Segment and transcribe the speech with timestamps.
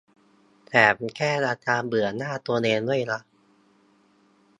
[0.67, 3.19] แถมแก้อาการเบื่อหน้าตัวเองด้วยนะ